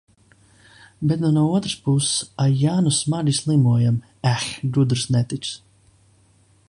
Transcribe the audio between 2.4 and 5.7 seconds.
a ja nu smagi slimojam, eh, gudrs netiksi...